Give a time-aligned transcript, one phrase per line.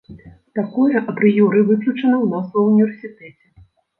[0.59, 3.45] Такое апрыёры выключана ў нас ва ўніверсітэце.